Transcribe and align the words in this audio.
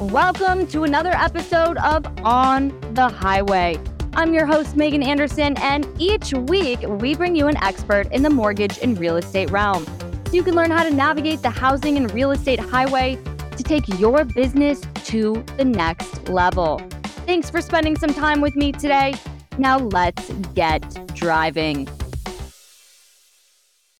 Welcome 0.00 0.66
to 0.68 0.84
another 0.84 1.12
episode 1.12 1.78
of 1.78 2.06
On 2.22 2.68
the 2.92 3.08
Highway. 3.08 3.80
I'm 4.12 4.34
your 4.34 4.44
host, 4.44 4.76
Megan 4.76 5.02
Anderson, 5.02 5.56
and 5.56 5.88
each 5.98 6.34
week 6.34 6.80
we 6.86 7.14
bring 7.14 7.34
you 7.34 7.46
an 7.46 7.56
expert 7.64 8.12
in 8.12 8.22
the 8.22 8.28
mortgage 8.28 8.78
and 8.82 8.98
real 8.98 9.16
estate 9.16 9.50
realm 9.50 9.86
so 9.86 10.32
you 10.32 10.42
can 10.42 10.54
learn 10.54 10.70
how 10.70 10.82
to 10.82 10.90
navigate 10.90 11.40
the 11.40 11.48
housing 11.48 11.96
and 11.96 12.12
real 12.12 12.30
estate 12.32 12.60
highway 12.60 13.18
to 13.56 13.62
take 13.62 13.88
your 13.98 14.26
business 14.26 14.82
to 15.04 15.42
the 15.56 15.64
next 15.64 16.28
level. 16.28 16.78
Thanks 17.24 17.48
for 17.48 17.62
spending 17.62 17.96
some 17.96 18.12
time 18.12 18.42
with 18.42 18.54
me 18.54 18.72
today. 18.72 19.14
Now 19.56 19.78
let's 19.78 20.30
get 20.54 20.82
driving. 21.14 21.88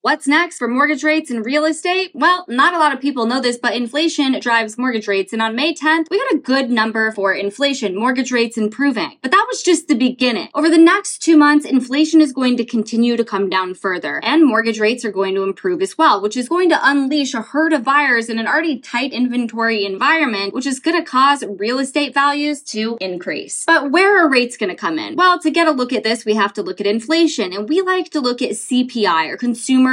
What's 0.07 0.29
next 0.29 0.59
for 0.59 0.69
mortgage 0.69 1.03
rates 1.03 1.33
and 1.33 1.45
real 1.45 1.65
estate? 1.65 2.13
Well, 2.15 2.45
not 2.47 2.75
a 2.75 2.79
lot 2.79 2.95
of 2.95 3.01
people 3.01 3.27
know 3.27 3.41
this, 3.41 3.59
but 3.59 3.75
inflation 3.75 4.39
drives 4.39 4.79
mortgage 4.79 5.09
rates. 5.09 5.33
And 5.33 5.43
on 5.43 5.57
May 5.57 5.75
10th, 5.75 6.11
we 6.13 6.19
got 6.19 6.33
a 6.33 6.39
good 6.39 6.71
number 6.71 7.11
for 7.11 7.35
inflation, 7.35 7.99
mortgage 7.99 8.31
rates 8.31 8.57
improving. 8.57 9.19
But 9.21 9.33
that 9.33 9.47
was 9.49 9.65
just 9.65 9.89
the 9.89 9.97
beginning. 9.97 10.49
Over 10.55 10.71
the 10.71 10.79
next 10.79 11.25
two 11.25 11.37
months, 11.37 11.67
inflation 11.67 12.21
is 12.21 12.33
going 12.33 12.57
to 12.59 12.65
continue 12.65 13.17
to 13.17 13.25
come 13.25 13.51
down 13.51 13.75
further 13.75 14.21
and 14.23 14.47
mortgage 14.47 14.79
rates 14.79 15.05
are 15.05 15.11
going 15.11 15.35
to 15.35 15.43
improve 15.43 15.83
as 15.83 15.99
well, 15.99 16.23
which 16.23 16.37
is 16.37 16.49
going 16.49 16.69
to 16.69 16.79
unleash 16.89 17.35
a 17.35 17.43
herd 17.43 17.73
of 17.73 17.83
buyers 17.83 18.29
in 18.29 18.39
an 18.39 18.47
already 18.47 18.79
tight 18.79 19.13
inventory 19.13 19.85
environment, 19.85 20.55
which 20.55 20.67
is 20.67 20.79
going 20.79 20.97
to 20.97 21.05
cause 21.05 21.43
real 21.59 21.81
estate 21.81 22.15
values 22.15 22.63
to 22.63 22.97
increase. 23.01 23.65
But 23.65 23.91
where 23.91 24.25
are 24.25 24.31
rates 24.31 24.57
going 24.57 24.71
to 24.71 24.77
come 24.77 25.01
in? 25.01 25.17
Well, 25.17 25.41
to 25.41 25.51
get 25.51 25.67
a 25.67 25.73
look 25.73 25.93
at 25.93 26.05
this, 26.05 26.25
we 26.25 26.35
have 26.35 26.53
to 26.53 26.63
look 26.63 26.81
at 26.81 26.87
inflation 26.87 27.53
and 27.53 27.69
we 27.69 27.81
like 27.81 28.11
to 28.11 28.21
look 28.21 28.41
at 28.41 28.53
CPI 28.53 29.33
or 29.33 29.37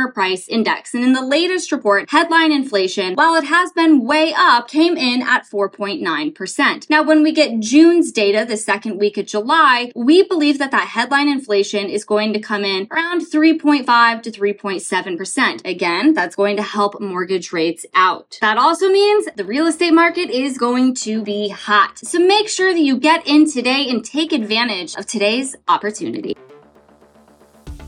consumer 0.04 0.14
Price 0.14 0.48
Index. 0.48 0.94
And 0.94 1.04
in 1.04 1.14
the 1.14 1.26
latest 1.26 1.72
report, 1.72 2.10
headline 2.10 2.52
inflation, 2.52 3.16
while 3.16 3.36
it 3.36 3.46
has 3.46 3.72
been 3.72 4.06
way 4.06 4.34
up, 4.36 4.68
came 4.68 4.98
in 4.98 5.22
at 5.22 5.46
4.9%. 5.50 6.90
Now, 6.90 7.04
when 7.04 7.24
we 7.24 7.32
get 7.32 7.60
June's 7.60 8.12
data, 8.12 8.46
the 8.48 8.58
second 8.58 9.00
week 9.00 9.18
of 9.18 9.26
July, 9.26 9.92
we 9.96 10.24
believe 10.24 10.60
that 10.60 10.72
that 10.72 10.88
headline 10.90 11.30
inflation 11.30 11.90
is 11.90 12.04
going 12.04 12.34
to 12.34 12.40
come 12.40 12.64
in 12.64 12.88
around 12.92 13.22
3.5 13.22 14.22
to 14.24 14.32
3.7%. 14.32 15.66
Again, 15.66 16.14
that's 16.14 16.36
going 16.36 16.58
to 16.58 16.64
help 16.64 17.00
mortgage 17.02 17.52
rates 17.52 17.86
out. 17.94 18.38
That 18.42 18.58
also 18.58 18.90
means 18.90 19.28
the 19.36 19.46
real 19.46 19.68
estate 19.68 19.94
market 19.94 20.30
is 20.30 20.58
going 20.58 20.96
to 20.96 21.24
be 21.24 21.50
hot. 21.50 22.00
So 22.00 22.20
make 22.20 22.50
sure 22.50 22.74
that 22.74 22.80
you 22.80 22.98
get 22.98 23.26
in 23.28 23.50
today 23.50 23.88
and 23.90 24.04
take 24.04 24.32
advantage 24.32 24.96
of 24.96 25.06
today's 25.06 25.56
opportunity. 25.68 26.36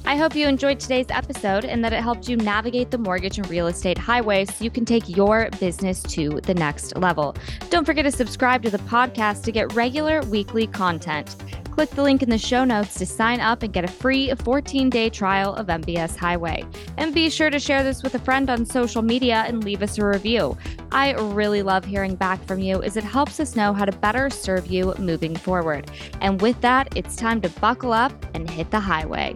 I 0.08 0.18
hope 0.18 0.36
you 0.36 0.48
enjoyed 0.48 0.80
today's 0.80 1.08
episode 1.10 1.66
and 1.66 1.84
that 1.84 1.92
it 1.92 2.00
helped 2.04 2.30
you 2.30 2.38
navigate 2.38 2.92
the 2.92 2.98
mortgage 3.00 3.40
and 3.40 3.50
real 3.50 3.66
estate 3.66 3.98
highway 3.98 4.46
so 4.46 4.64
you 4.64 4.70
can 4.70 4.86
take 4.86 5.10
your 5.10 5.50
business 5.60 6.04
to 6.04 6.40
the 6.44 6.54
next 6.54 6.96
level. 6.96 7.36
Don't 7.72 7.86
forget 7.86 8.06
to 8.06 8.12
subscribe 8.12 8.62
to 8.64 8.70
the 8.70 8.78
podcast 8.78 9.42
to 9.46 9.52
get 9.52 9.74
regular 9.74 10.22
weekly 10.26 10.68
content. 10.68 11.36
Click 11.72 11.90
the 11.90 12.04
link 12.04 12.22
in 12.22 12.30
the 12.30 12.38
show 12.38 12.64
notes 12.64 12.94
to 13.00 13.06
sign 13.06 13.40
up 13.40 13.64
and 13.64 13.74
get 13.74 13.84
a 13.84 13.88
free 13.88 14.32
14 14.34 14.92
day 14.92 15.10
trial 15.10 15.56
of 15.56 15.68
MBS 15.68 16.16
Highway. 16.16 16.64
And 16.98 17.14
be 17.14 17.28
sure 17.30 17.50
to 17.50 17.60
share 17.60 17.84
this 17.84 18.04
with 18.04 18.14
a 18.14 18.20
friend 18.20 18.50
on 18.52 18.64
social 18.64 19.02
media 19.02 19.44
and 19.48 19.64
leave 19.64 19.82
us 19.82 19.98
a 19.98 20.06
review. 20.06 20.56
I 20.92 21.14
really 21.14 21.64
love 21.64 21.84
hearing 21.84 22.16
back 22.16 22.42
from 22.46 22.60
you 22.60 22.84
as 22.84 22.96
it 22.96 23.04
helps 23.04 23.40
us 23.40 23.56
know 23.56 23.74
how 23.74 23.86
to 23.86 23.92
better 23.92 24.30
serve 24.30 24.68
you 24.68 24.94
moving 25.00 25.36
forward. 25.36 25.90
And 26.22 26.40
with 26.42 26.62
that, 26.62 26.96
it's 26.96 27.16
time 27.16 27.42
to 27.42 27.50
buckle 27.50 27.92
up 27.92 28.14
and 28.36 28.48
hit 28.48 28.70
the 28.70 28.80
highway. 28.80 29.36